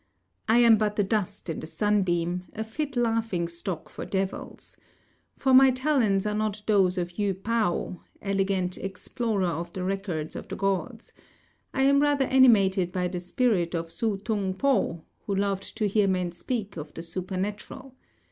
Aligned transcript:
I 0.49 0.57
am 0.57 0.77
but 0.77 0.95
the 0.95 1.03
dust 1.03 1.47
in 1.47 1.59
the 1.59 1.67
sunbeam, 1.67 2.45
a 2.53 2.63
fit 2.63 2.95
laughing 2.95 3.47
stock 3.47 3.87
for 3.87 4.03
devils. 4.03 4.75
For 5.37 5.53
my 5.53 5.69
talents 5.69 6.25
are 6.25 6.33
not 6.33 6.63
those 6.65 6.97
of 6.97 7.09
Yü 7.17 7.43
Pao, 7.43 8.01
elegant 8.19 8.79
explorer 8.79 9.45
of 9.45 9.71
the 9.73 9.83
records 9.83 10.35
of 10.35 10.47
the 10.47 10.55
Gods; 10.55 11.11
I 11.71 11.83
am 11.83 11.99
rather 11.99 12.25
animated 12.25 12.91
by 12.91 13.09
the 13.09 13.19
Spirit 13.19 13.75
of 13.75 13.91
Su 13.91 14.17
Tung 14.17 14.55
p'o, 14.55 15.03
who 15.27 15.35
loved 15.35 15.77
to 15.77 15.85
hear 15.87 16.07
men 16.07 16.31
speak 16.31 16.77
of 16.77 16.91
the 16.95 17.03
supernatural. 17.03 17.93